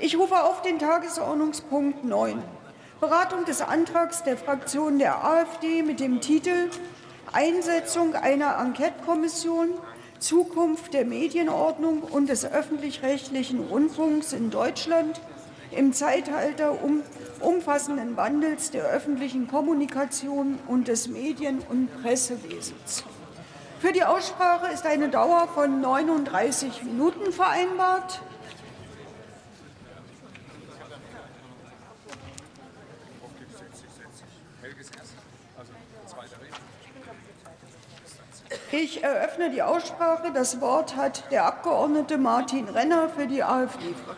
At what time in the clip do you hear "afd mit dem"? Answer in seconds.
5.24-6.20